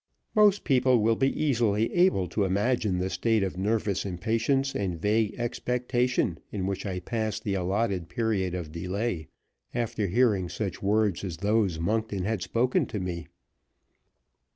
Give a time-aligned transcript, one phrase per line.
[0.33, 5.35] Most people will be easily able to imagine the state of nervous impatience and vague
[5.37, 9.27] expectation in which I passed the allotted period of delay,
[9.75, 13.27] after hearing such words as those Monkton had spoken to me.